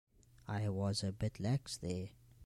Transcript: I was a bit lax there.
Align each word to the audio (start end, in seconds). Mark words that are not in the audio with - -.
I 0.47 0.67
was 0.69 1.03
a 1.03 1.11
bit 1.11 1.39
lax 1.39 1.77
there. 1.77 2.09